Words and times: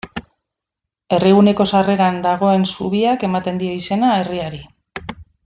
Herriguneko 1.17 1.67
sarreran 1.71 2.17
dagoen 2.23 2.65
zubiak 2.77 3.27
ematen 3.29 3.61
dio 3.65 3.77
izena 3.83 4.11
herriari. 4.23 4.65